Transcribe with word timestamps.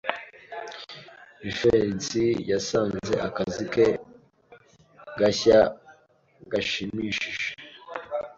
Jivency 1.55 2.25
yasanze 2.51 3.13
akazi 3.27 3.63
ke 3.73 3.85
gashya 5.19 5.59
gashimishije. 6.51 7.47